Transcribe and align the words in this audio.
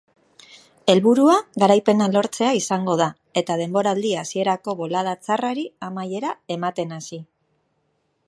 Helburua 0.91 1.33
garaipena 1.63 2.07
lortzea 2.13 2.53
izango 2.59 2.95
da 3.01 3.07
eta 3.43 3.59
denboraldi 3.61 4.13
hasierako 4.23 4.75
bolada 4.81 5.15
txarrari 5.27 5.67
amaiera 5.89 6.35
ematen 6.59 6.97
hasi. 6.99 7.21